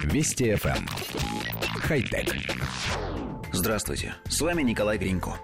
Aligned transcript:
Вести 0.00 0.52
FM. 0.52 0.76
Эм. 0.76 0.88
Хай-тек. 1.80 2.34
Здравствуйте, 3.52 4.14
с 4.28 4.40
вами 4.40 4.62
Николай 4.62 4.98
Гринько. 4.98 5.36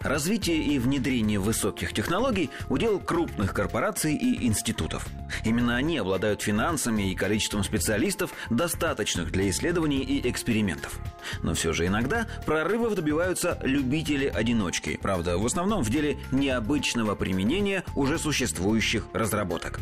Развитие 0.00 0.62
и 0.62 0.78
внедрение 0.78 1.38
высоких 1.38 1.92
технологий– 1.92 2.50
удел 2.68 3.00
крупных 3.00 3.54
корпораций 3.54 4.14
и 4.14 4.46
институтов. 4.46 5.06
Именно 5.44 5.76
они 5.76 5.98
обладают 5.98 6.42
финансами 6.42 7.10
и 7.10 7.14
количеством 7.14 7.64
специалистов, 7.64 8.32
достаточных 8.50 9.32
для 9.32 9.48
исследований 9.50 10.00
и 10.00 10.28
экспериментов. 10.28 10.98
Но 11.42 11.54
все 11.54 11.72
же 11.72 11.86
иногда 11.86 12.26
прорывов 12.46 12.94
добиваются 12.94 13.58
любители-одиночки, 13.62 14.98
правда, 15.00 15.38
в 15.38 15.46
основном 15.46 15.82
в 15.82 15.90
деле 15.90 16.18
необычного 16.30 17.14
применения 17.14 17.84
уже 17.94 18.18
существующих 18.18 19.06
разработок. 19.12 19.80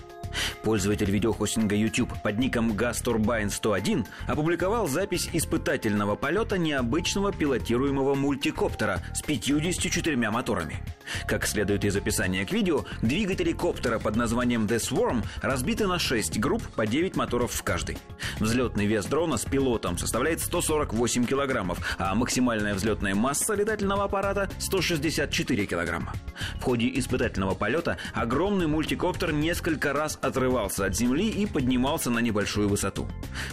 Пользователь 0.63 1.11
видеохостинга 1.11 1.75
YouTube 1.75 2.13
под 2.23 2.39
ником 2.39 2.73
GasTurbine101 2.73 4.07
опубликовал 4.27 4.87
запись 4.89 5.29
испытательного 5.33 6.17
полета 6.17 6.59
необычного 6.59 7.33
пилотируемого 7.33 8.15
мультикоптера 8.15 9.03
с 9.15 9.23
54 9.23 10.31
моторами. 10.31 10.83
Как 11.27 11.47
следует 11.47 11.85
из 11.85 11.97
описания 11.97 12.45
к 12.45 12.53
видео, 12.53 12.85
двигатели 13.03 13.53
коптера 13.53 13.99
под 13.99 14.17
названием 14.17 14.67
The 14.67 14.77
Swarm 14.77 15.25
разбиты 15.41 15.87
на 15.87 15.99
6 15.99 16.39
групп 16.39 16.63
по 16.75 16.87
9 16.87 17.17
моторов 17.17 17.53
в 17.53 17.63
каждой. 17.63 17.99
Взлетный 18.41 18.87
вес 18.87 19.07
дрона 19.07 19.37
с 19.37 19.45
пилотом 19.45 19.99
составляет 19.99 20.41
148 20.41 21.27
килограммов, 21.27 21.97
а 21.99 22.15
максимальная 22.15 22.75
взлетная 22.75 23.15
масса 23.15 23.55
летательного 23.55 24.05
аппарата 24.05 24.51
164 24.59 25.67
килограмма. 25.67 26.13
В 26.61 26.63
ходе 26.63 26.91
испытательного 26.99 27.55
полета 27.55 27.97
огромный 28.15 28.67
мультикоптер 28.67 29.33
несколько 29.33 29.93
раз 29.93 30.18
отрывался 30.23 30.87
от 30.87 30.97
земли 30.97 31.29
и 31.29 31.47
поднимался 31.47 32.11
на 32.11 32.19
небольшую 32.19 32.69
высоту. 32.69 33.09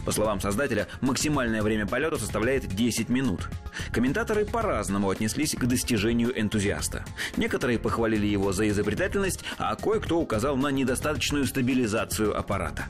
По 0.05 0.11
словам 0.11 0.39
создателя, 0.41 0.87
максимальное 1.01 1.61
время 1.61 1.85
полета 1.85 2.17
составляет 2.17 2.67
10 2.67 3.09
минут. 3.09 3.49
Комментаторы 3.91 4.45
по-разному 4.45 5.09
отнеслись 5.09 5.55
к 5.55 5.65
достижению 5.65 6.39
энтузиаста. 6.39 7.05
Некоторые 7.37 7.79
похвалили 7.79 8.27
его 8.27 8.51
за 8.51 8.67
изобретательность, 8.69 9.43
а 9.57 9.75
кое-кто 9.75 10.19
указал 10.19 10.57
на 10.57 10.69
недостаточную 10.69 11.45
стабилизацию 11.45 12.37
аппарата. 12.37 12.85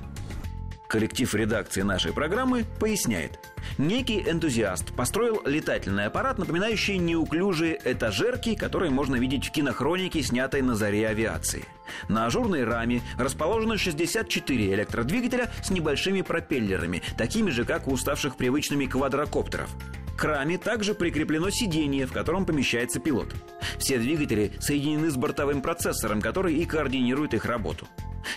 Коллектив 0.88 1.33
редакции 1.33 1.81
нашей 1.81 2.13
программы 2.13 2.66
поясняет. 2.80 3.39
Некий 3.77 4.21
энтузиаст 4.21 4.94
построил 4.94 5.41
летательный 5.45 6.05
аппарат, 6.05 6.38
напоминающий 6.38 6.97
неуклюжие 6.97 7.80
этажерки, 7.83 8.55
которые 8.55 8.91
можно 8.91 9.16
видеть 9.16 9.45
в 9.45 9.52
кинохронике, 9.52 10.23
снятой 10.23 10.61
на 10.61 10.75
заре 10.75 11.07
авиации. 11.07 11.66
На 12.07 12.25
ажурной 12.25 12.63
раме 12.63 13.02
расположено 13.17 13.77
64 13.77 14.73
электродвигателя 14.73 15.52
с 15.63 15.69
небольшими 15.69 16.22
пропеллерами, 16.22 17.02
такими 17.17 17.49
же, 17.49 17.66
как 17.66 17.88
у 17.88 17.91
уставших 17.91 18.38
привычными 18.38 18.85
квадрокоптеров. 18.85 19.69
К 20.17 20.23
раме 20.23 20.57
также 20.57 20.95
прикреплено 20.95 21.50
сиденье, 21.50 22.05
в 22.05 22.13
котором 22.13 22.45
помещается 22.45 23.00
пилот. 23.00 23.35
Все 23.77 23.97
двигатели 23.97 24.53
соединены 24.59 25.11
с 25.11 25.17
бортовым 25.17 25.61
процессором, 25.61 26.22
который 26.22 26.55
и 26.55 26.66
координирует 26.66 27.33
их 27.33 27.45
работу. 27.45 27.85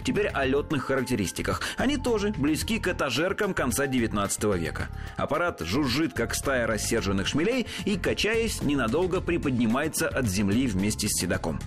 Теперь 0.05 0.28
о 0.28 0.44
летных 0.44 0.84
характеристиках. 0.84 1.62
Они 1.77 1.97
тоже 1.97 2.33
близки 2.36 2.78
к 2.78 2.89
этажеркам 2.89 3.55
конца 3.55 3.86
19 3.86 4.44
века. 4.56 4.89
Аппарат 5.17 5.61
жужжит, 5.61 6.12
как 6.12 6.34
стая 6.34 6.67
рассерженных 6.67 7.27
шмелей, 7.27 7.67
и, 7.84 7.97
качаясь, 7.97 8.62
ненадолго 8.62 9.20
приподнимается 9.20 10.09
от 10.09 10.27
земли 10.27 10.66
вместе 10.66 11.09
с 11.09 11.20
седаком. 11.20 11.61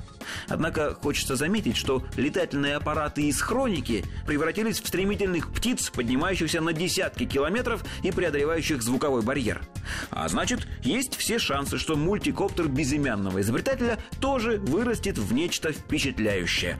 Однако 0.48 0.94
хочется 0.96 1.36
заметить, 1.36 1.78
что 1.78 2.04
летательные 2.16 2.76
аппараты 2.76 3.24
из 3.24 3.42
хроники 3.42 4.06
превратились 4.26 4.80
в 4.80 4.88
стремительных 4.88 5.52
птиц, 5.52 5.90
поднимающихся 5.90 6.62
на 6.62 6.74
десятки 6.74 7.26
километров 7.26 7.84
и 8.04 8.12
преодолевающих 8.12 8.82
звуковой 8.82 9.22
барьер. 9.22 9.62
А 10.10 10.28
значит, 10.28 10.68
есть 10.84 11.16
все 11.16 11.40
шансы, 11.40 11.78
что 11.78 11.96
мультикоптер 11.96 12.68
безымянного 12.68 13.42
изобретателя 13.42 14.00
тоже 14.20 14.58
вырастет 14.58 15.18
в 15.18 15.34
нечто 15.34 15.72
впечатляющее. 15.72 16.80